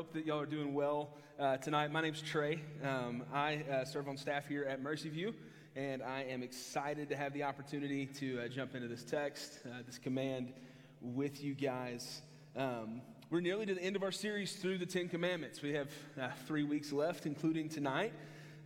[0.00, 1.92] Hope that y'all are doing well uh, tonight.
[1.92, 2.62] My name's Trey.
[2.82, 5.34] Um, I uh, serve on staff here at Mercy View,
[5.76, 9.82] and I am excited to have the opportunity to uh, jump into this text, uh,
[9.84, 10.54] this command
[11.02, 12.22] with you guys.
[12.56, 15.60] Um, we're nearly to the end of our series through the Ten Commandments.
[15.60, 18.14] We have uh, three weeks left, including tonight.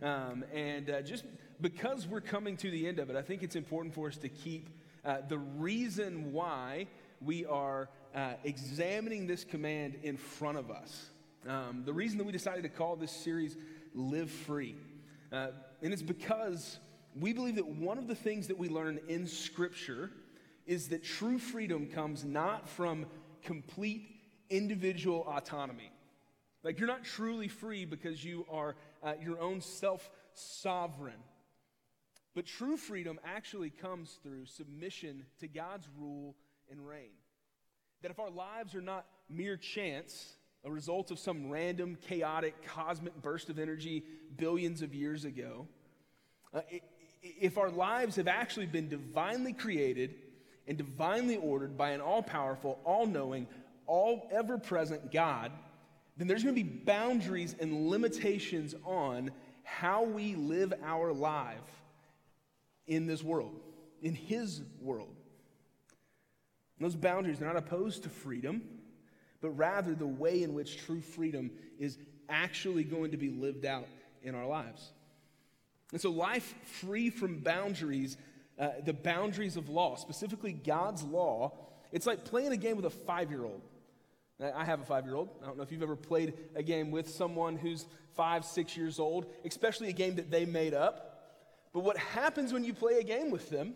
[0.01, 1.25] Um, and uh, just
[1.59, 4.29] because we're coming to the end of it, I think it's important for us to
[4.29, 4.69] keep
[5.27, 6.87] the reason why
[7.19, 11.09] we are uh, examining this command in front of us.
[11.47, 13.55] Um, the reason that we decided to call this series
[13.93, 14.75] Live Free,
[15.31, 15.49] uh,
[15.83, 16.79] and it's because
[17.19, 20.09] we believe that one of the things that we learn in Scripture
[20.65, 23.05] is that true freedom comes not from
[23.43, 24.07] complete
[24.49, 25.91] individual autonomy.
[26.63, 31.21] Like you're not truly free because you are uh, your own self sovereign.
[32.33, 36.35] But true freedom actually comes through submission to God's rule
[36.71, 37.13] and reign.
[38.01, 40.35] That if our lives are not mere chance,
[40.65, 44.03] a result of some random, chaotic, cosmic burst of energy
[44.35, 45.67] billions of years ago,
[46.53, 46.61] uh,
[47.21, 50.15] if our lives have actually been divinely created
[50.67, 53.47] and divinely ordered by an all powerful, all knowing,
[53.85, 55.51] all ever present God,
[56.17, 59.31] then there's going to be boundaries and limitations on
[59.63, 61.59] how we live our life
[62.87, 63.59] in this world,
[64.01, 65.15] in His world.
[66.77, 68.63] And those boundaries are not opposed to freedom,
[69.41, 71.97] but rather the way in which true freedom is
[72.29, 73.87] actually going to be lived out
[74.23, 74.91] in our lives.
[75.91, 78.17] And so, life free from boundaries,
[78.59, 81.53] uh, the boundaries of law, specifically God's law,
[81.91, 83.61] it's like playing a game with a five year old.
[84.41, 85.29] I have a five year old.
[85.41, 88.99] I don't know if you've ever played a game with someone who's five, six years
[88.99, 91.15] old, especially a game that they made up.
[91.73, 93.75] But what happens when you play a game with them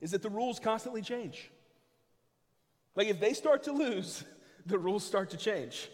[0.00, 1.50] is that the rules constantly change.
[2.94, 4.24] Like if they start to lose,
[4.66, 5.88] the rules start to change.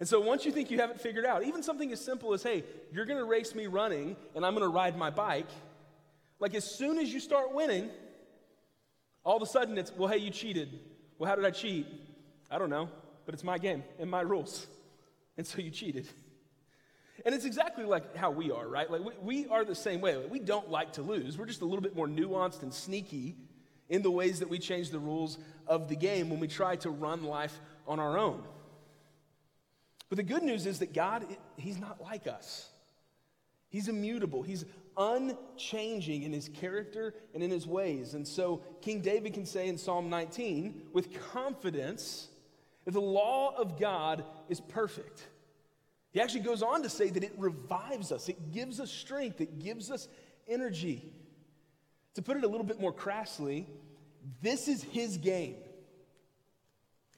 [0.00, 2.42] And so once you think you have it figured out, even something as simple as,
[2.42, 5.48] hey, you're going to race me running and I'm going to ride my bike,
[6.38, 7.90] like as soon as you start winning,
[9.24, 10.78] all of a sudden it's, well, hey, you cheated.
[11.18, 11.86] Well, how did I cheat?
[12.50, 12.88] I don't know,
[13.26, 14.66] but it's my game and my rules.
[15.36, 16.06] And so you cheated.
[17.26, 18.88] And it's exactly like how we are, right?
[18.88, 20.16] Like we, we are the same way.
[20.30, 21.36] We don't like to lose.
[21.36, 23.36] We're just a little bit more nuanced and sneaky
[23.88, 26.90] in the ways that we change the rules of the game when we try to
[26.90, 28.42] run life on our own.
[30.08, 31.26] But the good news is that God,
[31.56, 32.68] He's not like us.
[33.68, 34.42] He's immutable.
[34.42, 34.64] He's
[34.96, 38.14] unchanging in his character and in his ways.
[38.14, 42.28] And so King David can say in Psalm 19 with confidence
[42.84, 45.26] that the law of God is perfect.
[46.10, 49.58] He actually goes on to say that it revives us, it gives us strength, it
[49.60, 50.08] gives us
[50.48, 51.12] energy.
[52.14, 53.68] To put it a little bit more crassly,
[54.42, 55.56] this is his game.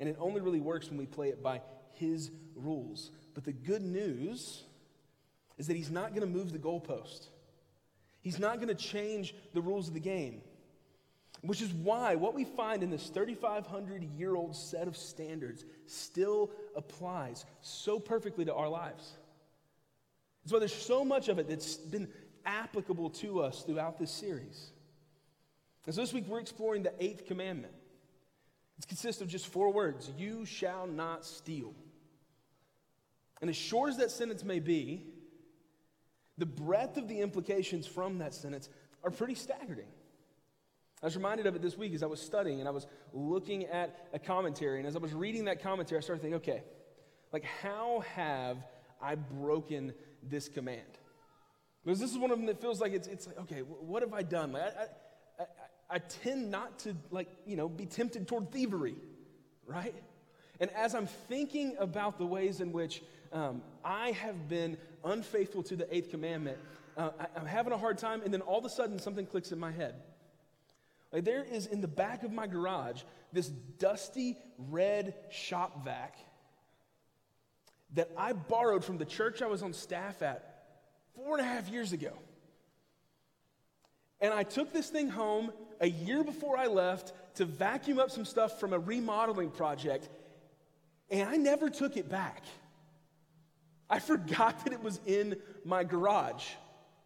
[0.00, 1.60] And it only really works when we play it by
[1.92, 3.10] his rules.
[3.34, 4.64] But the good news
[5.58, 7.28] is that he's not going to move the goalpost.
[8.22, 10.40] He's not going to change the rules of the game.
[11.42, 16.50] Which is why what we find in this 3,500 year old set of standards still
[16.76, 19.12] applies so perfectly to our lives.
[20.42, 22.08] That's why there's so much of it that's been
[22.44, 24.70] applicable to us throughout this series.
[25.86, 27.74] And so this week we're exploring the eighth commandment.
[28.80, 31.74] It consists of just four words You shall not steal.
[33.40, 35.04] And as short as that sentence may be,
[36.38, 38.68] the breadth of the implications from that sentence
[39.04, 39.88] are pretty staggering.
[41.02, 43.64] I was reminded of it this week as I was studying and I was looking
[43.66, 44.78] at a commentary.
[44.78, 46.62] And as I was reading that commentary, I started thinking, okay,
[47.32, 48.58] like, how have
[49.00, 50.98] I broken this command?
[51.84, 54.12] Because this is one of them that feels like it's, it's like, okay, what have
[54.12, 54.52] I done?
[54.52, 54.86] Like, I, I
[55.98, 58.96] tend not to, like, you know, be tempted toward thievery,
[59.66, 59.94] right?
[60.60, 63.02] And as I'm thinking about the ways in which
[63.32, 66.58] um, I have been unfaithful to the eighth commandment,
[66.96, 69.52] uh, I, am having a hard time, and then all of a sudden something clicks
[69.52, 69.94] in my head.
[71.12, 76.16] Like there is in the back of my garage this dusty red shop vac
[77.94, 80.64] that I borrowed from the church I was on staff at
[81.14, 82.12] four and a half years ago.
[84.20, 88.24] And I took this thing home a year before I left to vacuum up some
[88.24, 90.08] stuff from a remodeling project,
[91.10, 92.44] and I never took it back.
[93.88, 96.46] I forgot that it was in my garage.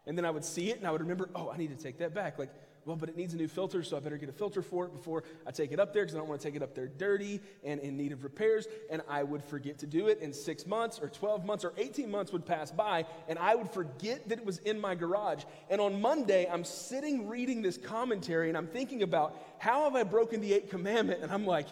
[0.06, 1.99] And then I would see it and I would remember, oh, I need to take
[1.99, 2.38] that back.
[2.38, 2.50] Like,
[2.84, 4.92] well, but it needs a new filter, so I better get a filter for it
[4.92, 6.86] before I take it up there because I don't want to take it up there
[6.86, 8.66] dirty and in need of repairs.
[8.90, 12.10] And I would forget to do it, and six months or 12 months or 18
[12.10, 15.44] months would pass by, and I would forget that it was in my garage.
[15.70, 20.02] And on Monday, I'm sitting reading this commentary, and I'm thinking about how have I
[20.02, 21.22] broken the eighth commandment?
[21.22, 21.66] And I'm like,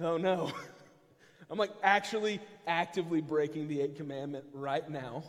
[0.00, 0.50] oh no.
[1.50, 5.24] I'm like actually actively breaking the eighth commandment right now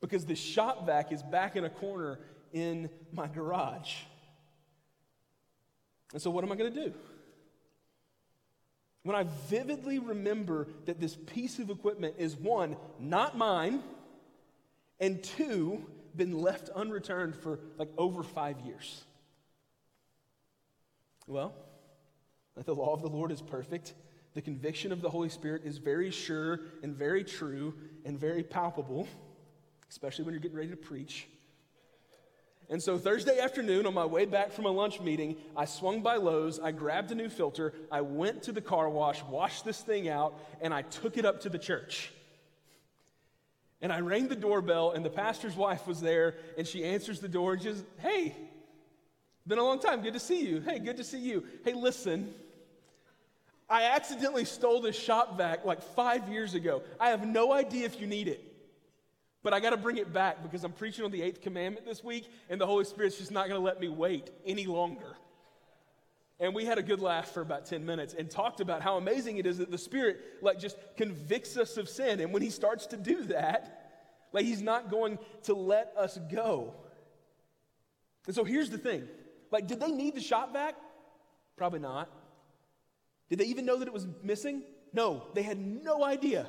[0.00, 2.18] because the shop vac is back in a corner
[2.52, 3.94] in my garage.
[6.12, 6.92] And so, what am I going to do?
[9.02, 13.82] When I vividly remember that this piece of equipment is one, not mine,
[14.98, 19.04] and two, been left unreturned for like over five years.
[21.26, 21.54] Well,
[22.56, 23.94] the law of the Lord is perfect.
[24.34, 27.74] The conviction of the Holy Spirit is very sure and very true
[28.04, 29.08] and very palpable,
[29.88, 31.26] especially when you're getting ready to preach.
[32.70, 36.16] And so Thursday afternoon, on my way back from a lunch meeting, I swung by
[36.16, 40.08] Lowe's, I grabbed a new filter, I went to the car wash, washed this thing
[40.08, 42.12] out, and I took it up to the church.
[43.82, 47.28] And I rang the doorbell, and the pastor's wife was there, and she answers the
[47.28, 48.36] door and says, Hey,
[49.48, 50.60] been a long time, good to see you.
[50.60, 51.44] Hey, good to see you.
[51.64, 52.32] Hey, listen,
[53.68, 56.82] I accidentally stole this shop vac like five years ago.
[57.00, 58.49] I have no idea if you need it.
[59.42, 62.04] But I got to bring it back because I'm preaching on the eighth commandment this
[62.04, 65.16] week, and the Holy Spirit's just not going to let me wait any longer.
[66.38, 69.36] And we had a good laugh for about 10 minutes and talked about how amazing
[69.36, 72.20] it is that the Spirit, like, just convicts us of sin.
[72.20, 73.92] And when He starts to do that,
[74.32, 76.74] like, He's not going to let us go.
[78.26, 79.08] And so here's the thing
[79.50, 80.76] like, did they need the shop vac?
[81.56, 82.10] Probably not.
[83.28, 84.62] Did they even know that it was missing?
[84.92, 86.48] No, they had no idea.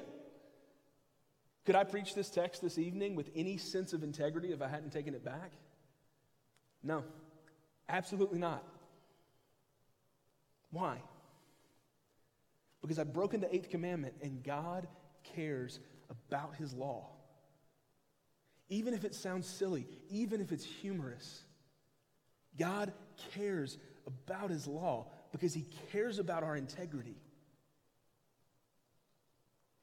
[1.66, 4.92] Could I preach this text this evening with any sense of integrity if I hadn't
[4.92, 5.52] taken it back?
[6.84, 7.04] No,
[7.88, 8.64] absolutely not.
[10.72, 10.98] Why?
[12.82, 14.88] Because I've broken the eighth commandment and God
[15.36, 15.80] cares
[16.10, 17.10] about his law.
[18.70, 21.44] Even if it sounds silly, even if it's humorous,
[22.58, 22.92] God
[23.34, 23.78] cares
[24.08, 27.18] about his law because he cares about our integrity.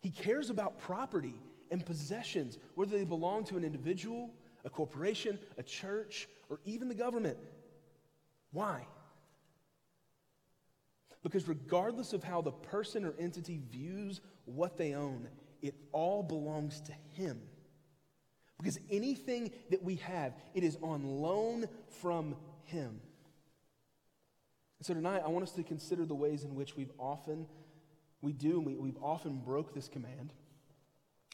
[0.00, 1.34] He cares about property
[1.70, 4.30] and possessions, whether they belong to an individual,
[4.64, 7.38] a corporation, a church, or even the government.
[8.52, 8.86] Why?
[11.22, 15.28] Because regardless of how the person or entity views what they own,
[15.62, 17.40] it all belongs to him.
[18.58, 21.66] Because anything that we have, it is on loan
[22.00, 22.34] from
[22.64, 23.00] him.
[24.80, 27.46] So tonight, I want us to consider the ways in which we've often,
[28.22, 30.32] we do, and we, we've often broke this command.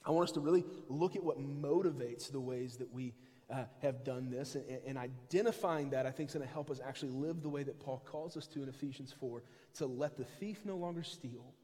[0.05, 3.15] I want us to really look at what motivates the ways that we
[3.51, 4.55] uh, have done this.
[4.55, 7.63] And, and, identifying that, I think, is going to help us actually live the way
[7.63, 9.43] that Paul calls us to in Ephesians 4
[9.75, 11.55] to let the thief no longer steal,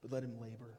[0.00, 0.78] but let him labor.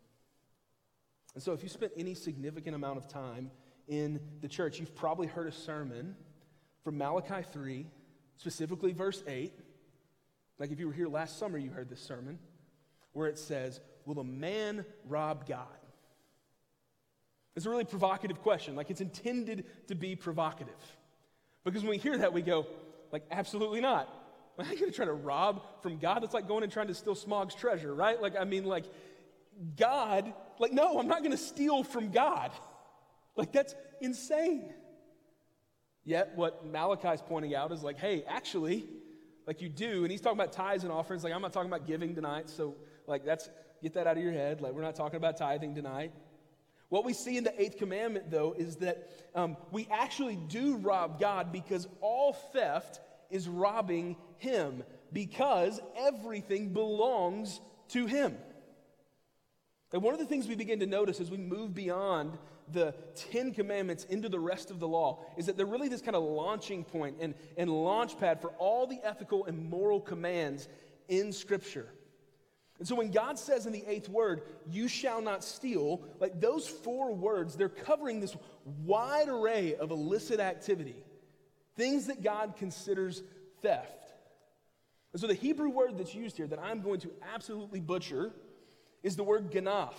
[1.33, 3.51] And so, if you spent any significant amount of time
[3.87, 6.15] in the church, you've probably heard a sermon
[6.83, 7.85] from Malachi 3,
[8.37, 9.53] specifically verse 8.
[10.59, 12.39] Like if you were here last summer, you heard this sermon
[13.13, 15.67] where it says, Will a man rob God?
[17.55, 18.75] It's a really provocative question.
[18.75, 20.73] Like it's intended to be provocative.
[21.63, 22.67] Because when we hear that, we go,
[23.11, 24.09] like, absolutely not.
[24.59, 26.21] Am I going to try to rob from God?
[26.21, 28.21] That's like going and trying to steal Smaug's treasure, right?
[28.21, 28.85] Like, I mean, like,
[29.77, 32.51] God, like, no, I'm not going to steal from God.
[33.35, 34.71] Like, that's insane.
[36.05, 38.85] Yet, what Malachi's pointing out is like, hey, actually,
[39.47, 41.23] like you do, and he's talking about tithes and offerings.
[41.23, 42.75] Like, I'm not talking about giving tonight, so,
[43.07, 43.49] like, that's,
[43.81, 44.61] get that out of your head.
[44.61, 46.11] Like, we're not talking about tithing tonight.
[46.93, 51.19] What we see in the eighth commandment, though, is that um, we actually do rob
[51.19, 58.37] God because all theft is robbing Him, because everything belongs to Him.
[59.91, 62.37] And one of the things we begin to notice as we move beyond
[62.71, 66.15] the Ten Commandments into the rest of the law is that they're really this kind
[66.15, 70.67] of launching point and, and launch pad for all the ethical and moral commands
[71.07, 71.87] in Scripture.
[72.83, 76.67] And so when God says in the eighth word, you shall not steal, like those
[76.67, 78.35] four words, they're covering this
[78.83, 80.97] wide array of illicit activity,
[81.77, 83.23] things that God considers
[83.61, 84.11] theft.
[85.13, 88.33] And so the Hebrew word that's used here that I'm going to absolutely butcher
[89.01, 89.93] is the word ganaf.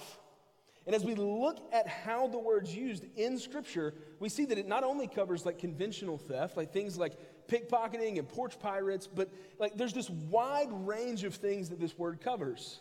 [0.87, 4.69] And as we look at how the word's used in Scripture, we see that it
[4.69, 7.15] not only covers like conventional theft, like things like
[7.49, 12.21] pickpocketing and porch pirates, but like there's this wide range of things that this word
[12.21, 12.79] covers.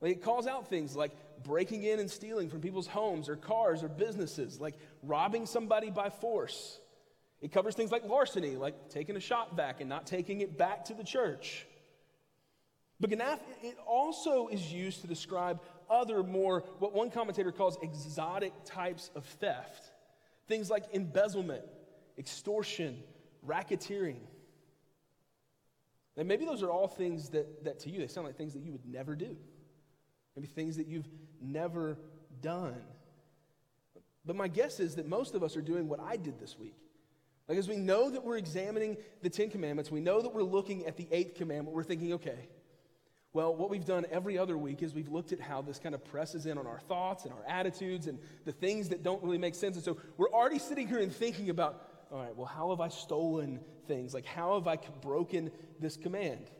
[0.00, 1.12] Like it calls out things like
[1.44, 6.10] breaking in and stealing from people's homes or cars or businesses, like robbing somebody by
[6.10, 6.78] force.
[7.40, 10.86] It covers things like larceny, like taking a shop vac and not taking it back
[10.86, 11.66] to the church.
[13.00, 15.60] But ganaf, it also is used to describe
[15.90, 19.90] other more, what one commentator calls exotic types of theft.
[20.46, 21.64] Things like embezzlement,
[22.16, 23.02] extortion,
[23.46, 24.20] racketeering.
[26.16, 28.62] And maybe those are all things that, that to you, they sound like things that
[28.62, 29.36] you would never do.
[30.36, 31.08] maybe things that you've
[31.40, 31.98] never
[32.40, 32.82] done.
[34.24, 36.76] But my guess is that most of us are doing what I did this week.
[37.48, 40.86] Like, as we know that we're examining the Ten Commandments, we know that we're looking
[40.86, 42.48] at the eighth commandment, we're thinking, okay,
[43.32, 46.04] well, what we've done every other week is we've looked at how this kind of
[46.04, 49.54] presses in on our thoughts and our attitudes and the things that don't really make
[49.54, 49.74] sense.
[49.74, 51.82] And so we're already sitting here and thinking about,
[52.12, 54.12] all right, well, how have I stolen things?
[54.12, 55.50] Like, how have I broken
[55.80, 56.50] this command?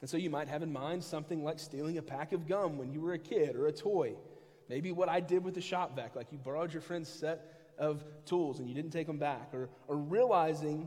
[0.00, 2.92] And so you might have in mind something like stealing a pack of gum when
[2.92, 4.14] you were a kid or a toy.
[4.68, 8.04] Maybe what I did with the shop vac, like you borrowed your friend's set of
[8.26, 9.52] tools and you didn't take them back.
[9.52, 10.86] Or, or realizing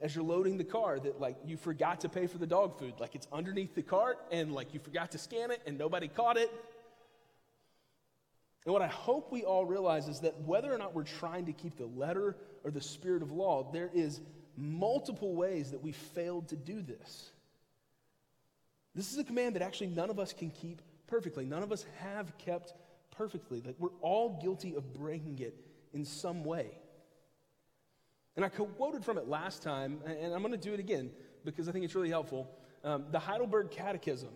[0.00, 2.94] as you're loading the car that like you forgot to pay for the dog food
[2.98, 6.38] like it's underneath the cart and like you forgot to scan it and nobody caught
[6.38, 6.50] it
[8.64, 11.52] and what i hope we all realize is that whether or not we're trying to
[11.52, 14.20] keep the letter or the spirit of law there is
[14.56, 17.30] multiple ways that we failed to do this
[18.94, 21.84] this is a command that actually none of us can keep perfectly none of us
[21.98, 22.74] have kept
[23.10, 25.54] perfectly like we're all guilty of breaking it
[25.92, 26.70] in some way
[28.36, 31.10] and I quoted from it last time, and I'm going to do it again
[31.44, 32.48] because I think it's really helpful.
[32.84, 34.30] Um, the Heidelberg Catechism,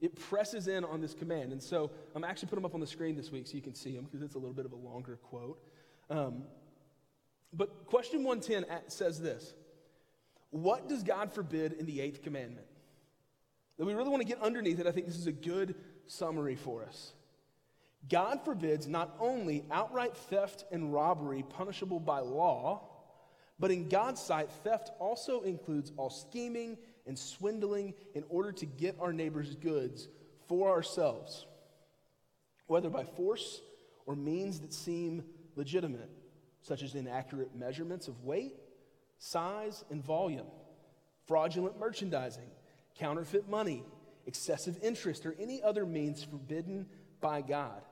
[0.00, 1.52] it presses in on this command.
[1.52, 3.74] And so I'm actually putting them up on the screen this week so you can
[3.74, 5.58] see them because it's a little bit of a longer quote.
[6.10, 6.42] Um,
[7.56, 9.54] but question 110 says this
[10.50, 12.66] What does God forbid in the eighth commandment?
[13.78, 14.86] That we really want to get underneath it.
[14.86, 15.74] I think this is a good
[16.06, 17.12] summary for us.
[18.08, 22.96] God forbids not only outright theft and robbery punishable by law
[23.58, 28.96] but in God's sight, theft also includes all scheming and swindling in order to get
[29.00, 30.08] our neighbor's goods
[30.46, 31.46] for ourselves,
[32.66, 33.62] whether by force
[34.04, 36.10] or means that seem legitimate,
[36.66, 38.54] such as inaccurate measurements of weight,
[39.18, 40.46] size, and volume,
[41.26, 42.50] fraudulent merchandising,
[42.98, 43.84] counterfeit money,
[44.26, 46.86] excessive interest, or any other means forbidden
[47.20, 47.82] by God.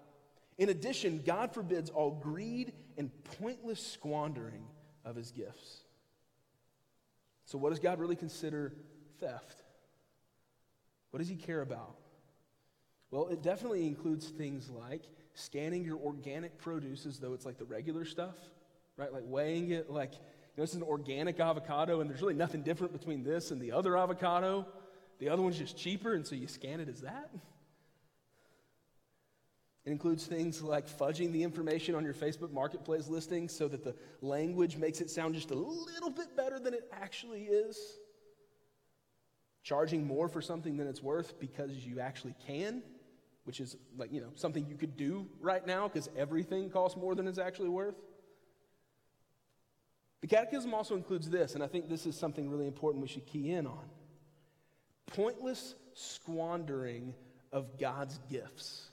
[0.59, 4.65] In addition, God forbids all greed and pointless squandering
[5.05, 5.83] of his gifts.
[7.45, 8.73] So, what does God really consider
[9.21, 9.63] theft?
[11.11, 11.95] What does he care about?
[13.13, 15.03] Well, it definitely includes things like
[15.35, 18.37] scanning your organic produce as though it's like the regular stuff,
[18.97, 19.13] right?
[19.13, 20.19] Like weighing it like, you
[20.59, 23.73] know, this is an organic avocado, and there's really nothing different between this and the
[23.73, 24.67] other avocado.
[25.19, 27.31] The other one's just cheaper, and so you scan it as that.
[29.85, 33.95] It includes things like fudging the information on your Facebook Marketplace listing so that the
[34.23, 37.79] language makes it sound just a little bit better than it actually is.
[39.63, 42.83] Charging more for something than it's worth because you actually can,
[43.45, 47.15] which is like, you know, something you could do right now because everything costs more
[47.15, 47.97] than it's actually worth.
[50.25, 53.27] The Catechism also includes this, and I think this is something really important we should
[53.27, 53.85] key in on
[55.05, 57.13] pointless squandering
[57.53, 58.89] of God's gifts.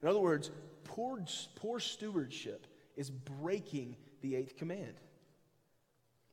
[0.00, 0.52] In other words,
[0.84, 1.22] poor,
[1.56, 2.66] poor stewardship
[2.96, 4.94] is breaking the eighth command.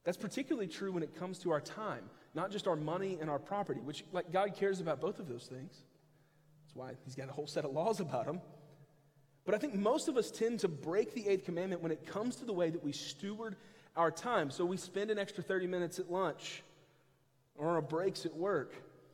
[0.05, 3.37] That's particularly true when it comes to our time, not just our money and our
[3.37, 5.73] property, which, like, God cares about both of those things.
[6.63, 8.39] That's why He's got a whole set of laws about them.
[9.47, 12.35] But I think most of us tend to break the eighth commandment when it comes
[12.35, 13.55] to the way that we steward
[13.95, 14.51] our time.
[14.51, 16.63] So we spend an extra 30 minutes at lunch
[17.55, 18.73] or our breaks at work,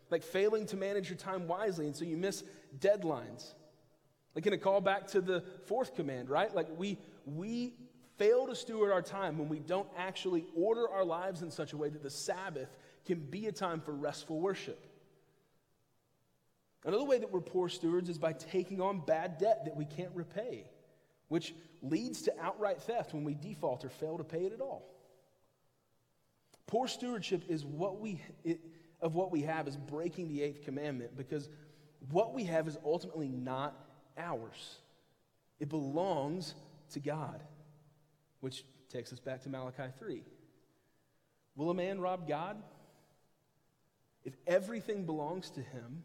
[0.10, 2.44] like failing to manage your time wisely, and so you miss
[2.80, 3.54] deadlines.
[4.34, 6.54] Like, in a call back to the fourth command, right?
[6.54, 6.98] Like, we,
[7.28, 7.76] we
[8.18, 11.78] fail to steward our time when we don't actually order our lives in such a
[11.78, 12.76] way that the Sabbath
[13.06, 14.84] can be a time for restful worship.
[16.86, 20.12] Another way that we're poor stewards is by taking on bad debt that we can't
[20.14, 20.66] repay,
[21.30, 24.90] which leads to outright theft when we default or fail to pay it at all.
[26.68, 28.60] Poor stewardship is what we, it,
[29.02, 31.50] of what we have is breaking the eighth commandment because
[32.12, 33.78] what we have is ultimately not
[34.18, 34.80] ours.
[35.60, 36.56] It belongs
[36.92, 37.42] to God,
[38.40, 40.24] which takes us back to Malachi 3.
[41.56, 42.58] Will a man rob God?
[44.24, 46.04] If everything belongs to him,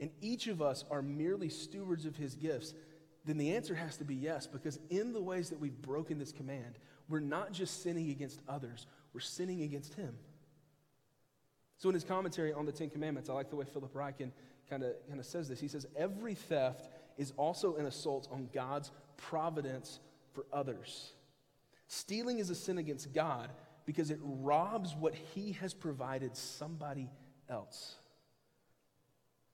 [0.00, 2.74] and each of us are merely stewards of his gifts,
[3.24, 6.32] then the answer has to be yes, because in the ways that we've broken this
[6.32, 6.78] command,
[7.08, 10.16] we're not just sinning against others, we're sinning against him.
[11.76, 14.32] So, in his commentary on the Ten Commandments, I like the way Philip Ryken
[14.68, 15.60] kind of kind of says this.
[15.60, 20.00] He says every theft is also an assault on God's providence
[20.32, 21.12] for others.
[21.88, 23.50] Stealing is a sin against God
[23.84, 27.10] because it robs what he has provided somebody
[27.48, 27.96] else.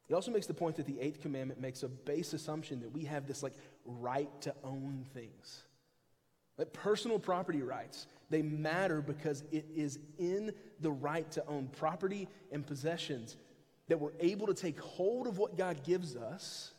[0.09, 3.05] He also makes the point that the eighth commandment makes a base assumption that we
[3.05, 5.65] have this like right to own things.
[6.59, 12.29] Like personal property rights, they matter because it is in the right to own property
[12.53, 13.37] and possessions
[13.89, 16.73] that we're able to take hold of what God gives us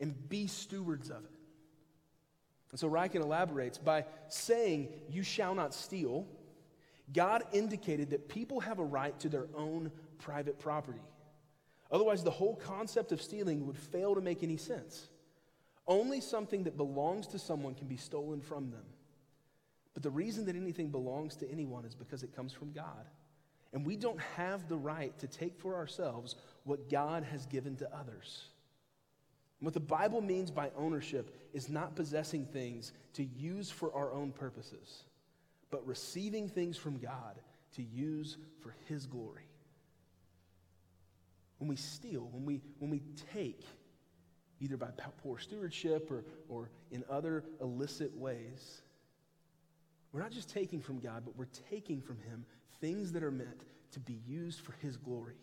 [0.00, 1.30] and be stewards of it.
[2.70, 6.26] And so Ryken elaborates by saying, You shall not steal,
[7.12, 11.00] God indicated that people have a right to their own private property.
[11.90, 15.08] Otherwise, the whole concept of stealing would fail to make any sense.
[15.86, 18.84] Only something that belongs to someone can be stolen from them.
[19.94, 23.06] But the reason that anything belongs to anyone is because it comes from God.
[23.72, 27.96] And we don't have the right to take for ourselves what God has given to
[27.96, 28.46] others.
[29.58, 34.12] And what the Bible means by ownership is not possessing things to use for our
[34.12, 35.04] own purposes,
[35.70, 37.38] but receiving things from God
[37.74, 39.49] to use for His glory.
[41.60, 43.02] When we steal, when we, when we
[43.34, 43.66] take,
[44.60, 44.88] either by
[45.22, 48.80] poor stewardship or, or in other illicit ways,
[50.10, 52.46] we're not just taking from God, but we're taking from Him
[52.80, 53.60] things that are meant
[53.92, 55.36] to be used for His glory.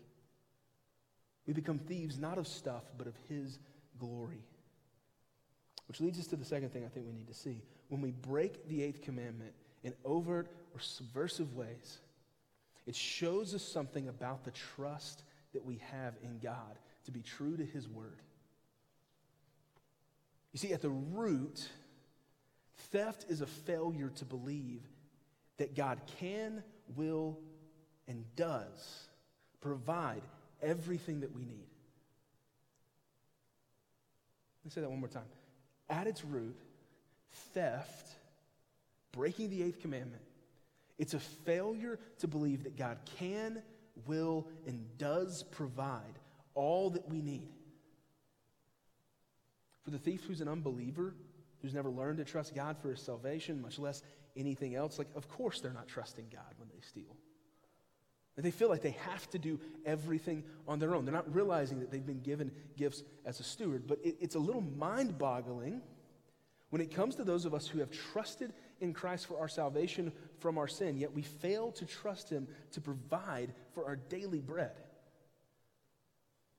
[1.45, 3.59] We become thieves not of stuff, but of His
[3.99, 4.43] glory.
[5.87, 7.61] Which leads us to the second thing I think we need to see.
[7.89, 11.99] When we break the eighth commandment in overt or subversive ways,
[12.87, 15.21] it shows us something about the trust
[15.57, 18.21] that we have in God to be true to His word.
[20.53, 21.67] You see, at the root,
[22.91, 24.83] theft is a failure to believe
[25.57, 26.61] that God can,
[26.95, 27.39] will,
[28.07, 29.07] and does
[29.61, 30.21] provide
[30.61, 31.67] everything that we need.
[34.61, 35.23] Let me say that one more time.
[35.89, 36.59] At its root,
[37.55, 38.09] theft,
[39.11, 40.21] breaking the eighth commandment,
[40.99, 43.63] it's a failure to believe that God can,
[44.05, 46.19] will, and does provide
[46.53, 47.49] all that we need.
[49.83, 51.15] For the thief who's an unbeliever,
[51.61, 54.03] who's never learned to trust God for his salvation, much less
[54.35, 57.15] anything else, like, of course they're not trusting God when they steal.
[58.39, 61.05] They feel like they have to do everything on their own.
[61.05, 63.87] They're not realizing that they've been given gifts as a steward.
[63.87, 65.81] But it, it's a little mind boggling
[66.69, 70.11] when it comes to those of us who have trusted in Christ for our salvation
[70.39, 74.71] from our sin, yet we fail to trust Him to provide for our daily bread.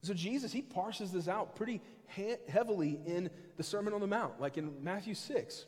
[0.03, 1.81] So Jesus, He parses this out pretty
[2.17, 5.67] he- heavily in the Sermon on the Mount, like in Matthew 6.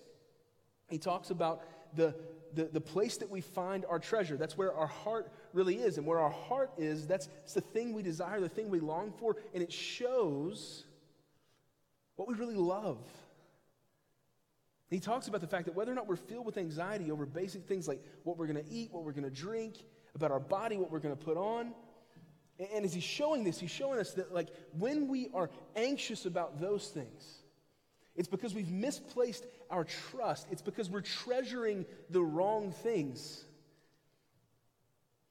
[0.88, 1.62] He talks about
[1.94, 2.14] the,
[2.54, 4.36] the, the place that we find our treasure.
[4.36, 5.98] That's where our heart really is.
[5.98, 9.12] And where our heart is, that's, that's the thing we desire, the thing we long
[9.18, 10.84] for, and it shows
[12.16, 12.98] what we really love.
[14.90, 17.64] He talks about the fact that whether or not we're filled with anxiety over basic
[17.64, 19.76] things like what we're going to eat, what we're going to drink,
[20.16, 21.72] about our body, what we're going to put on.
[22.74, 26.60] And as he's showing this, he's showing us that like when we are anxious about
[26.60, 27.40] those things,
[28.16, 30.48] it's because we've misplaced our trust.
[30.50, 33.44] It's because we're treasuring the wrong things.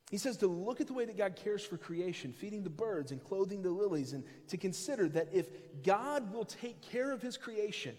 [0.10, 3.12] He says to look at the way that God cares for creation, feeding the birds
[3.12, 5.50] and clothing the lilies, and to consider that if
[5.84, 7.95] God will take care of his creation,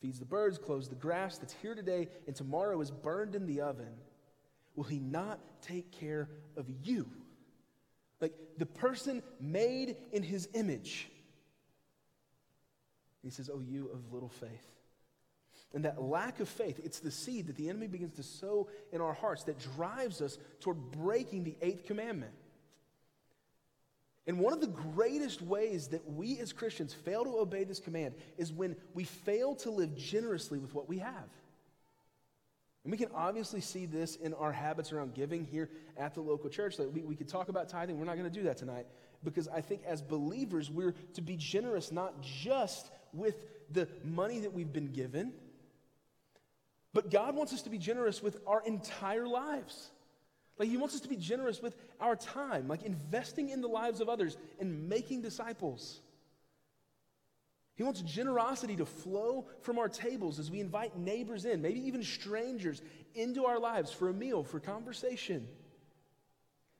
[0.00, 3.60] feeds the birds, clothes the grass that's here today and tomorrow is burned in the
[3.60, 3.92] oven,
[4.74, 7.08] will he not take care of you?
[8.20, 11.10] Like the person made in his image.
[13.22, 14.66] He says, Oh, you of little faith.
[15.72, 19.00] And that lack of faith, it's the seed that the enemy begins to sow in
[19.00, 22.32] our hearts that drives us toward breaking the eighth commandment.
[24.26, 28.14] And one of the greatest ways that we as Christians fail to obey this command
[28.36, 31.28] is when we fail to live generously with what we have.
[32.84, 36.48] And we can obviously see this in our habits around giving here at the local
[36.48, 36.78] church.
[36.78, 37.98] Like we, we could talk about tithing.
[37.98, 38.86] We're not going to do that tonight
[39.22, 43.36] because I think as believers, we're to be generous not just with
[43.70, 45.32] the money that we've been given,
[46.92, 49.90] but God wants us to be generous with our entire lives.
[50.58, 54.00] Like, He wants us to be generous with our time, like investing in the lives
[54.00, 56.00] of others and making disciples.
[57.80, 62.02] He wants generosity to flow from our tables as we invite neighbors in, maybe even
[62.02, 62.82] strangers,
[63.14, 65.48] into our lives for a meal, for conversation.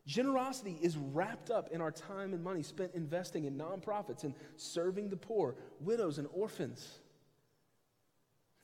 [0.06, 5.08] Generosity is wrapped up in our time and money spent investing in nonprofits and serving
[5.08, 6.99] the poor, widows, and orphans.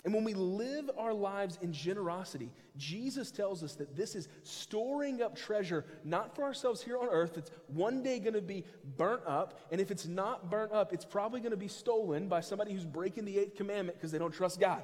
[0.04, 5.20] And when we live our lives in generosity, Jesus tells us that this is storing
[5.20, 7.36] up treasure, not for ourselves here on earth.
[7.36, 8.64] It's one day going to be
[8.96, 9.58] burnt up.
[9.72, 12.84] And if it's not burnt up, it's probably going to be stolen by somebody who's
[12.84, 14.82] breaking the eighth commandment because they don't trust God.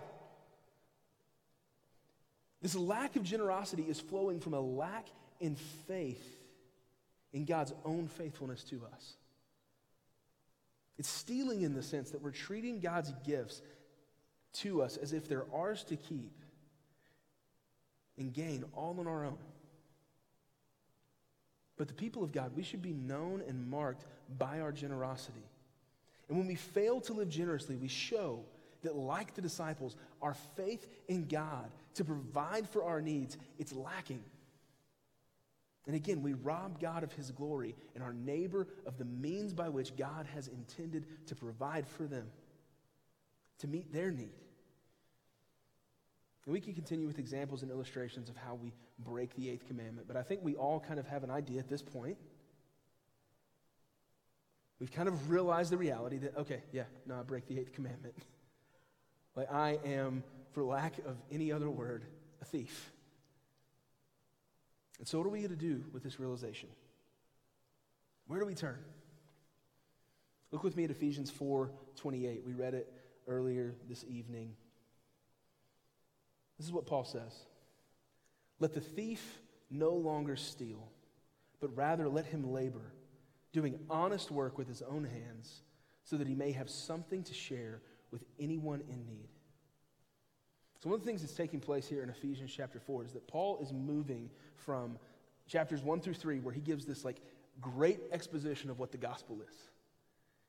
[2.61, 5.07] This lack of generosity is flowing from a lack
[5.41, 6.25] in faith
[7.33, 9.15] in God's own faithfulness to us.
[10.99, 13.63] It's stealing in the sense that we're treating God's gifts
[14.55, 16.33] to us as if they're ours to keep
[18.19, 19.39] and gain all on our own.
[21.77, 24.05] But the people of God, we should be known and marked
[24.39, 25.45] by our generosity.
[26.29, 28.45] And when we fail to live generously, we show
[28.83, 34.23] that, like the disciples, our faith in God to provide for our needs, it's lacking.
[35.87, 39.69] And again, we rob God of his glory and our neighbor of the means by
[39.69, 42.27] which God has intended to provide for them,
[43.59, 44.31] to meet their need.
[46.45, 50.09] And we can continue with examples and illustrations of how we break the eighth commandment,
[50.09, 52.17] but I think we all kind of have an idea at this point.
[54.81, 58.17] We've kind of realized the reality that, okay, yeah, no, I break the eighth commandment.
[59.37, 62.05] like, I am, for lack of any other word,
[62.41, 62.91] a thief.
[64.99, 66.69] And so, what are we going to do with this realization?
[68.27, 68.79] Where do we turn?
[70.51, 72.43] Look with me at Ephesians 4 28.
[72.45, 72.93] We read it
[73.29, 74.57] earlier this evening.
[76.63, 77.41] This is what Paul says
[78.61, 80.93] Let the thief no longer steal,
[81.59, 82.93] but rather let him labor,
[83.53, 85.63] doing honest work with his own hands,
[86.05, 89.29] so that he may have something to share with anyone in need.
[90.79, 93.27] So, one of the things that's taking place here in Ephesians chapter 4 is that
[93.27, 95.01] Paul is moving from
[95.49, 97.21] chapters 1 through 3, where he gives this like
[97.61, 99.72] great exposition of what the gospel is.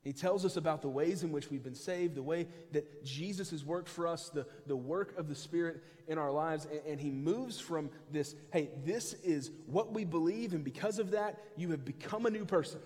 [0.03, 3.51] He tells us about the ways in which we've been saved, the way that Jesus
[3.51, 6.67] has worked for us, the, the work of the Spirit in our lives.
[6.69, 11.11] And, and, he moves from this, hey, this is what we believe, and because of
[11.11, 12.81] that, you have become a new person,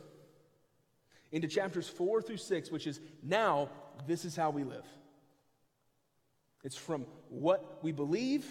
[1.31, 3.69] into chapters four through six, which is now,
[4.05, 4.85] this is how we live.
[6.63, 8.45] It's from what we believe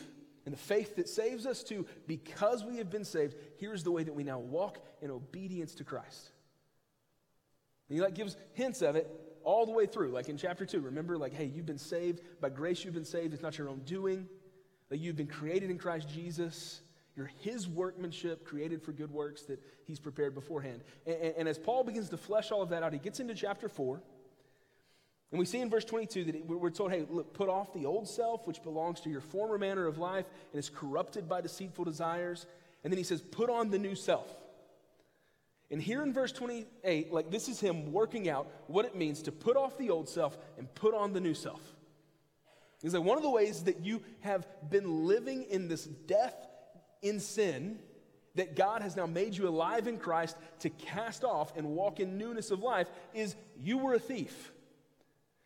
[0.45, 4.03] and the faith that saves us to because we have been saved, here's the way
[4.03, 6.31] that we now walk in obedience to Christ.
[7.89, 9.09] And he like gives hints of it
[9.45, 10.11] all the way through.
[10.11, 12.21] Like in chapter 2, remember, like, hey, you've been saved.
[12.41, 13.33] By grace you've been saved.
[13.33, 14.29] It's not your own doing.
[14.89, 16.81] That you've been created in Christ Jesus.
[17.17, 20.83] You're his workmanship, created for good works that he's prepared beforehand.
[21.07, 23.35] And, and, and as Paul begins to flesh all of that out, he gets into
[23.35, 24.03] chapter 4.
[25.33, 28.07] And we see in verse 22 that we're told, hey, look, put off the old
[28.07, 32.47] self, which belongs to your former manner of life and is corrupted by deceitful desires.
[32.85, 34.29] And then he says, put on the new self.
[35.71, 39.33] And here in verse 28, like this is him working out what it means to
[39.33, 41.61] put off the old self and put on the new self.
[42.83, 46.37] He's like, one of the ways that you have been living in this death
[47.03, 47.79] in sin,
[48.35, 52.19] that God has now made you alive in Christ to cast off and walk in
[52.19, 54.53] newness of life, is you were a thief.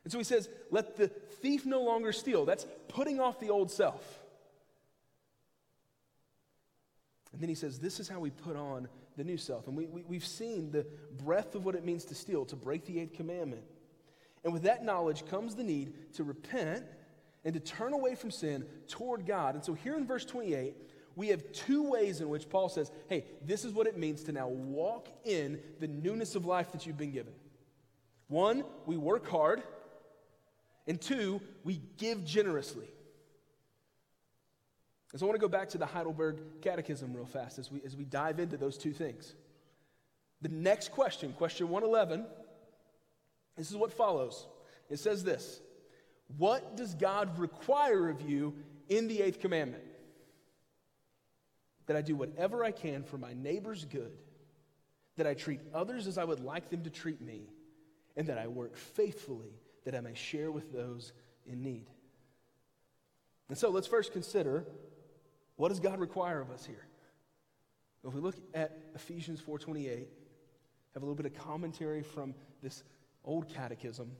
[0.05, 2.45] And so he says, let the thief no longer steal.
[2.45, 4.21] That's putting off the old self.
[7.33, 8.89] And then he says, this is how we put on
[9.21, 9.69] the new self.
[9.69, 10.87] And we, we, have seen the
[11.23, 13.63] breadth of what it means to steal, to break the eighth commandment.
[14.45, 16.87] And with that knowledge comes the need to repent
[17.45, 19.57] and to turn away from sin toward God.
[19.57, 20.75] And so here in verse 28,
[21.17, 24.33] we have two ways in which Paul says, hey, this is what it means to
[24.33, 27.35] now walk in the newness of life that you've been given.
[28.29, 29.63] One, we work hard.
[30.87, 32.89] And two, we give generously.
[35.13, 37.81] And so I want to go back to the Heidelberg Catechism real fast as we,
[37.85, 39.35] as we dive into those two things.
[40.43, 42.25] The next question, question 111,
[43.57, 44.47] this is what follows.
[44.89, 45.61] It says this
[46.37, 48.55] What does God require of you
[48.89, 49.85] in the eighth commandment?
[51.87, 54.13] That I do whatever I can for my neighbor's good,
[55.17, 57.51] that I treat others as I would like them to treat me,
[58.17, 61.13] and that I work faithfully that I may share with those
[61.47, 61.87] in need.
[63.49, 64.65] And so let's first consider
[65.61, 66.87] what does God require of us here?
[68.03, 70.09] If we look at Ephesians 4:28,
[70.95, 72.83] have a little bit of commentary from this
[73.25, 74.17] old catechism.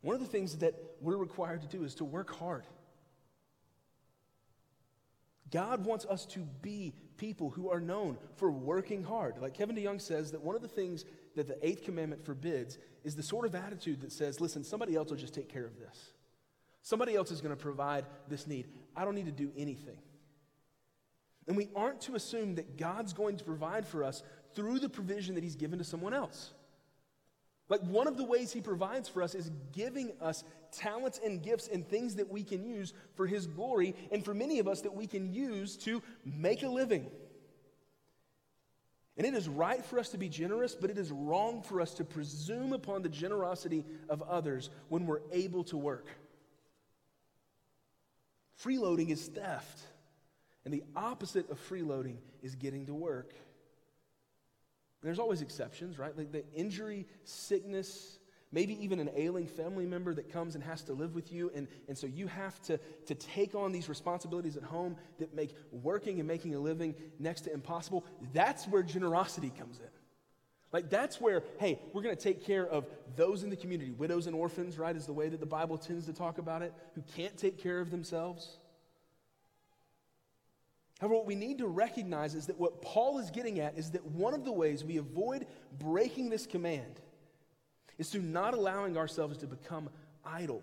[0.00, 2.66] One of the things that we're required to do is to work hard.
[5.50, 9.36] God wants us to be people who are known for working hard.
[9.36, 11.04] Like Kevin DeYoung says, that one of the things
[11.36, 15.10] that the eighth commandment forbids is the sort of attitude that says, listen, somebody else
[15.10, 16.14] will just take care of this.
[16.82, 18.66] Somebody else is going to provide this need.
[18.96, 19.98] I don't need to do anything.
[21.46, 24.22] And we aren't to assume that God's going to provide for us
[24.54, 26.52] through the provision that He's given to someone else.
[27.68, 31.68] Like one of the ways He provides for us is giving us talents and gifts
[31.68, 34.94] and things that we can use for His glory, and for many of us that
[34.94, 37.06] we can use to make a living.
[39.16, 41.94] And it is right for us to be generous, but it is wrong for us
[41.94, 46.06] to presume upon the generosity of others when we're able to work.
[48.62, 49.80] Freeloading is theft,
[50.64, 53.34] and the opposite of freeloading is getting to work.
[55.02, 56.16] There's always exceptions, right?
[56.16, 58.18] Like the injury, sickness,
[58.52, 61.50] maybe even an ailing family member that comes and has to live with you.
[61.54, 65.56] And, and so you have to, to take on these responsibilities at home that make
[65.72, 68.04] working and making a living next to impossible.
[68.32, 70.01] That's where generosity comes in.
[70.72, 74.26] Like, that's where, hey, we're going to take care of those in the community, widows
[74.26, 77.02] and orphans, right, is the way that the Bible tends to talk about it, who
[77.14, 78.56] can't take care of themselves.
[80.98, 84.06] However, what we need to recognize is that what Paul is getting at is that
[84.06, 85.46] one of the ways we avoid
[85.78, 87.00] breaking this command
[87.98, 89.90] is through not allowing ourselves to become
[90.24, 90.62] idle.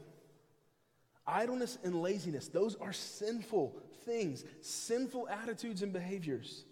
[1.27, 6.63] Idleness and laziness, those are sinful things, sinful attitudes and behaviors.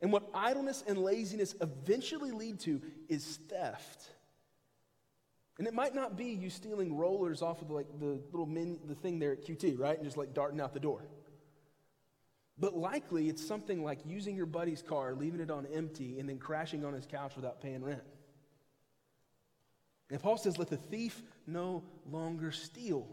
[0.00, 4.10] And what idleness and laziness eventually lead to is theft.
[5.58, 8.78] And it might not be you stealing rollers off of the, like the little min,
[8.86, 9.96] the thing there at QT, right?
[9.96, 11.06] And just like darting out the door.
[12.58, 16.38] But likely it's something like using your buddy's car, leaving it on empty, and then
[16.38, 18.02] crashing on his couch without paying rent.
[20.10, 23.08] And Paul says, let the thief no longer steal.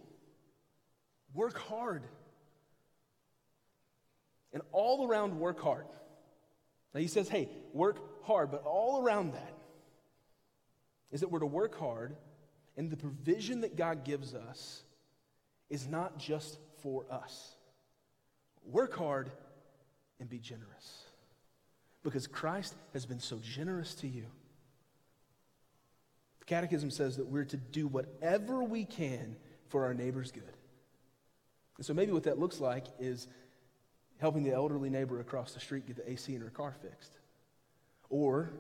[1.34, 2.04] Work hard.
[4.52, 5.86] And all around, work hard.
[6.94, 9.54] Now he says, hey, work hard, but all around that
[11.12, 12.16] is that we're to work hard,
[12.78, 14.84] and the provision that God gives us
[15.70, 17.56] is not just for us.
[18.66, 19.32] Work hard
[20.20, 21.04] and be generous.
[22.04, 24.26] Because Christ has been so generous to you.
[26.40, 29.36] The Catechism says that we're to do whatever we can
[29.70, 30.44] for our neighbor's good.
[31.78, 33.28] And so maybe what that looks like is
[34.20, 37.18] helping the elderly neighbor across the street get the AC in her car fixed.
[38.10, 38.54] Or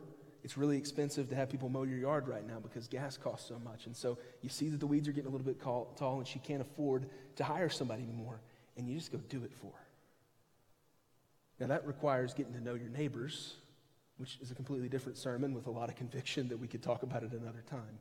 [0.43, 3.59] it's really expensive to have people mow your yard right now because gas costs so
[3.59, 3.85] much.
[3.85, 6.39] And so you see that the weeds are getting a little bit tall and she
[6.39, 8.41] can't afford to hire somebody anymore.
[8.75, 9.87] And you just go do it for her.
[11.59, 13.55] Now, that requires getting to know your neighbors,
[14.17, 17.03] which is a completely different sermon with a lot of conviction that we could talk
[17.03, 17.99] about at another time.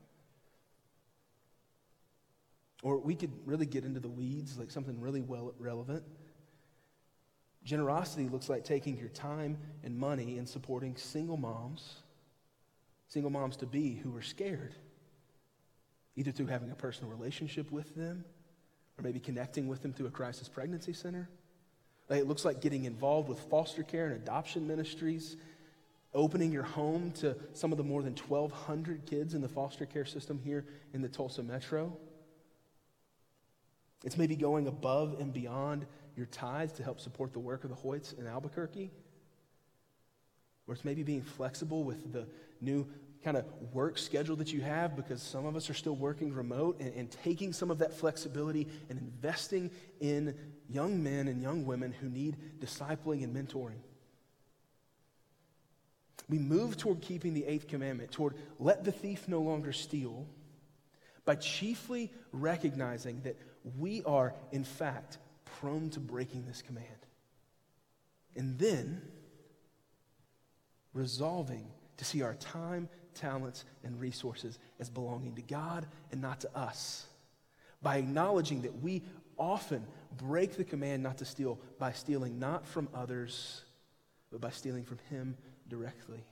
[2.83, 6.03] Or we could really get into the weeds, like something really well relevant.
[7.65, 11.97] Generosity looks like taking your time and money and supporting single moms,
[13.09, 14.75] single moms to be who are scared,
[16.17, 18.25] either through having a personal relationship with them
[18.99, 21.29] or maybe connecting with them through a crisis pregnancy center
[22.17, 25.37] it looks like getting involved with foster care and adoption ministries,
[26.15, 30.05] opening your home to some of the more than 1,200 kids in the foster care
[30.05, 31.97] system here in the Tulsa metro.
[34.05, 37.77] It's maybe going above and beyond your tithes to help support the work of the
[37.77, 38.91] Hoyts in Albuquerque.
[40.67, 42.27] Or it's maybe being flexible with the
[42.61, 42.87] new
[43.25, 46.81] kind of work schedule that you have because some of us are still working remote
[46.81, 49.71] and, and, taking some of that flexibility and investing
[50.01, 50.35] in
[50.69, 53.79] young men and young women who need discipling and mentoring.
[56.29, 60.27] We move toward keeping the eighth commandment, toward let the thief no longer steal,
[61.25, 63.37] by chiefly recognizing that
[63.79, 65.19] we are, in fact,
[65.63, 66.87] prone to breaking this command.
[68.37, 69.01] And then
[70.93, 76.57] resolving to see our time talents, and resources as belonging to God and not to
[76.57, 77.07] us.
[77.83, 79.03] By acknowledging that we
[79.39, 83.63] often break the command not to steal by stealing not from others,
[84.31, 85.37] but by stealing from Him
[85.69, 86.25] directly.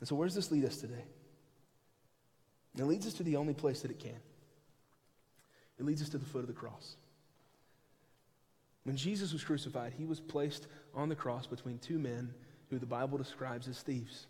[0.00, 1.04] And so, where does this lead us today?
[2.78, 4.18] It leads us to the only place that it can.
[5.78, 6.96] It leads us to the foot of the cross.
[8.84, 12.34] When Jesus was crucified, he was placed on the cross between two men
[12.70, 14.26] who the Bible describes as thieves.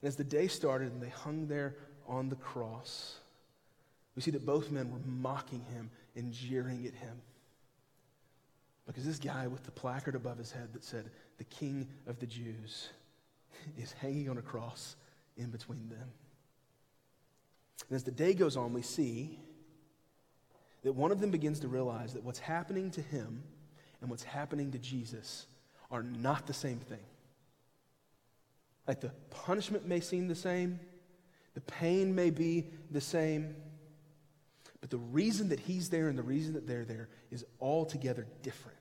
[0.00, 3.16] And as the day started and they hung there on the cross,
[4.14, 7.20] we see that both men were mocking him and jeering at him.
[8.86, 12.26] Because this guy with the placard above his head that said, the King of the
[12.26, 12.90] Jews,
[13.78, 14.96] is hanging on a cross
[15.36, 16.12] in between them.
[17.88, 19.38] And as the day goes on, we see
[20.84, 23.42] that one of them begins to realize that what's happening to him
[24.00, 25.46] and what's happening to Jesus
[25.90, 27.00] are not the same thing.
[28.86, 30.78] Like the punishment may seem the same,
[31.54, 33.56] the pain may be the same,
[34.82, 38.76] but the reason that he's there and the reason that they're there is altogether different.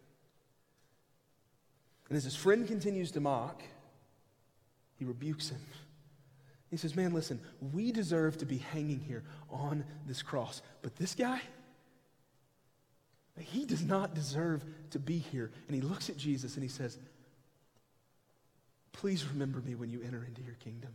[2.09, 3.63] And as his friend continues to mock,
[4.99, 5.61] he rebukes him.
[6.69, 7.39] He says, Man, listen,
[7.71, 11.39] we deserve to be hanging here on this cross, but this guy,
[13.39, 15.51] he does not deserve to be here.
[15.67, 16.97] And he looks at Jesus and he says,
[18.91, 20.91] Please remember me when you enter into your kingdom.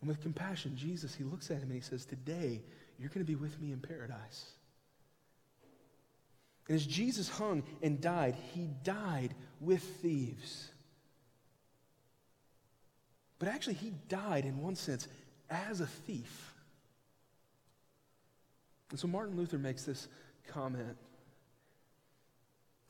[0.00, 2.60] And with compassion, Jesus, he looks at him and he says, Today,
[2.98, 4.50] you're going to be with me in paradise.
[6.68, 10.70] And as Jesus hung and died, he died with thieves.
[13.38, 15.08] But actually, he died in one sense
[15.50, 16.53] as a thief.
[18.94, 20.06] And so Martin Luther makes this
[20.46, 20.96] comment.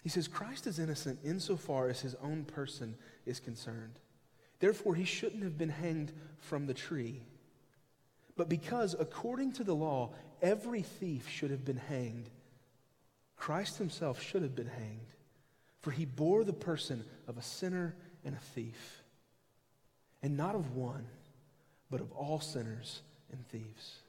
[0.03, 3.99] He says, Christ is innocent insofar as his own person is concerned.
[4.61, 7.23] Therefore, he shouldn't have been hanged from the tree.
[8.37, 10.11] But because, according to the law,
[10.43, 12.29] every thief should have been hanged,
[13.39, 15.15] Christ himself should have been hanged,
[15.81, 19.03] for he bore the person of a sinner and a thief,
[20.23, 21.07] and not of one,
[21.91, 23.01] but of all sinners
[23.33, 24.01] and thieves.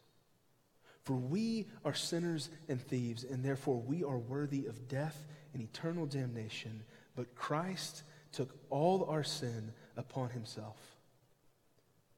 [1.06, 6.08] For we are sinners and thieves, and therefore we are worthy of death and eternal
[6.08, 6.84] damnation.
[7.16, 10.78] But Christ took all our sin upon himself,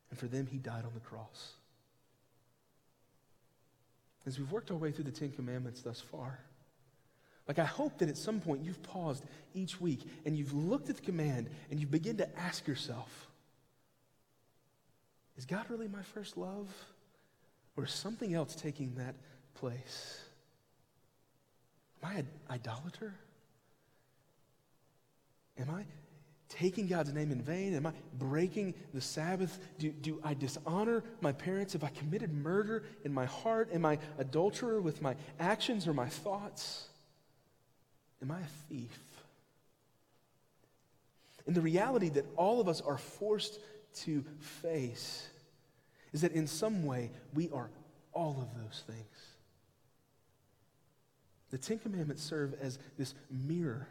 [0.10, 1.52] and for them he died on the cross.
[4.26, 6.40] As we've worked our way through the Ten Commandments thus far,
[7.48, 9.24] like, I hope that at some point you've paused
[9.54, 13.28] each week and you've looked at the command and you begin to ask yourself,
[15.38, 16.68] is God really my first love?
[17.78, 19.16] Or something else taking that
[19.54, 20.22] place?
[22.02, 23.14] Am I an idolater?
[25.60, 25.86] Am I
[26.50, 27.76] taking God's name in vain?
[27.76, 29.60] Am I breaking the Sabbath?
[29.78, 31.74] Do, do I dishonor my parents?
[31.74, 33.70] Have I committed murder in my heart?
[33.74, 36.88] Am I adulterer with my actions or my thoughts?
[38.22, 39.00] Am I a thief?
[41.46, 43.60] And the reality that all of us are forced
[44.02, 45.28] to face
[46.14, 47.70] is that in some way we are
[48.14, 49.38] all of those things.
[51.50, 53.88] The Ten Commandments serve as this mirror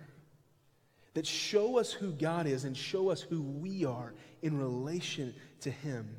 [1.15, 5.71] that show us who God is and show us who we are in relation to
[5.71, 6.17] Him.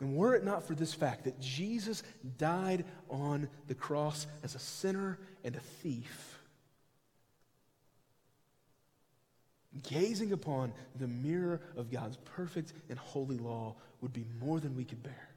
[0.00, 2.02] And were it not for this fact that Jesus
[2.36, 6.37] died on the cross as a sinner and a thief,
[9.82, 14.84] gazing upon the mirror of God's perfect and holy law would be more than we
[14.84, 15.28] could bear.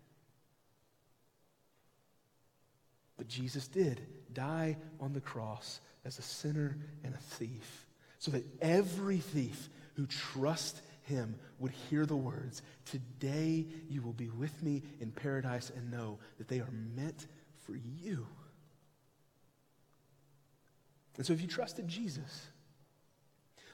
[3.18, 4.02] But Jesus did
[4.34, 7.86] die on the cross as a sinner and a thief,
[8.20, 14.30] so that every thief who trusts him would hear the words, Today you will be
[14.30, 17.28] with me in paradise, and know that they are meant
[17.66, 18.26] for you.
[21.18, 22.48] And so if you trusted Jesus,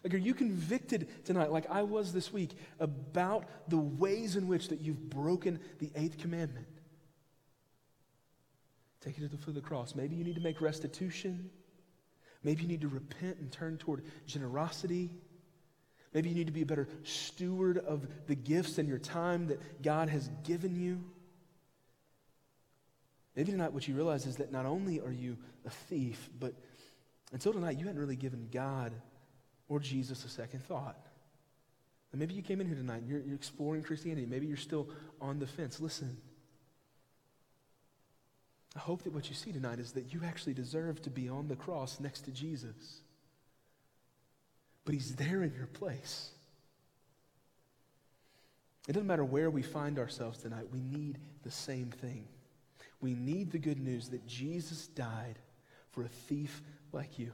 [0.08, 4.70] like, are you convicted tonight, like I was this week, about the ways in which
[4.70, 6.68] that you've broken the eighth commandment?
[9.02, 9.96] Take it to the foot of the cross.
[9.96, 11.50] Maybe you need to make restitution.
[12.42, 15.10] Maybe you need to repent and turn toward generosity.
[16.14, 19.84] Maybe you need to be a better steward of the gifts and your time that
[19.84, 21.04] God has given you.
[23.36, 26.54] Maybe tonight what you realize is that not only are you a thief, but
[27.34, 28.94] until tonight you hadn't really given God
[29.70, 30.98] or Jesus a second thought.
[32.12, 34.26] And maybe you came in here tonight and you're, you're exploring Christianity.
[34.26, 34.90] Maybe you're still
[35.22, 35.80] on the fence.
[35.80, 36.18] Listen.
[38.76, 41.48] I hope that what you see tonight is that you actually deserve to be on
[41.48, 43.02] the cross next to Jesus
[44.88, 46.30] but He's there in your place.
[48.88, 52.26] It doesn't matter where we find ourselves tonight, we need the same thing.
[53.02, 55.40] We need the good news that Jesus died
[55.92, 56.62] for a thief
[56.94, 57.34] like you,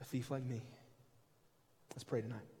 [0.00, 0.62] a thief like me.
[1.94, 2.53] Let's pray tonight.